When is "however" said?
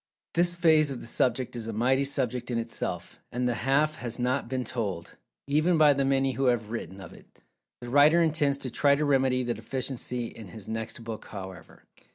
11.25-11.83